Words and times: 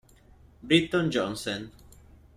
Britton 0.63 1.11
Johnsen 1.13 1.69